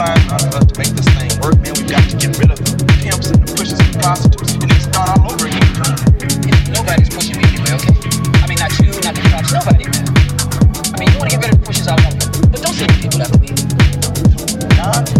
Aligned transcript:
realize 0.00 0.26
not 0.26 0.42
enough 0.42 0.66
to 0.66 0.78
make 0.78 0.88
this 0.96 1.08
thing 1.12 1.28
work, 1.40 1.56
man, 1.60 1.74
we've 1.76 1.88
got 1.88 2.02
to 2.08 2.16
get 2.16 2.32
rid 2.38 2.50
of 2.50 2.58
the 2.58 2.96
pimps 3.04 3.30
and 3.30 3.44
the 3.44 3.52
pushers 3.52 3.78
and 3.80 3.92
the 3.92 3.98
prostitutes 4.00 4.52
and 4.56 4.70
then 4.70 4.80
start 4.80 5.08
all 5.12 5.32
over 5.32 5.44
again. 5.44 6.72
Nobody's 6.72 7.10
pushing 7.12 7.36
me 7.36 7.44
anyway, 7.44 7.76
okay? 7.76 7.92
I 8.40 8.48
mean, 8.48 8.56
not 8.56 8.72
you, 8.80 8.96
not 9.04 9.12
the 9.12 9.24
cops, 9.28 9.52
nobody, 9.52 9.84
man. 9.92 10.08
I 10.88 10.96
mean, 10.96 11.08
you 11.12 11.18
want 11.20 11.30
to 11.30 11.36
get 11.36 11.44
rid 11.44 11.52
of 11.52 11.60
the 11.60 11.66
pushers, 11.66 11.88
I 11.88 12.00
want 12.00 12.16
them. 12.16 12.30
But 12.48 12.62
don't 12.64 12.74
send 12.74 12.92
people 12.96 13.20
after 13.20 13.38
me. 13.44 13.52
None. 14.80 15.19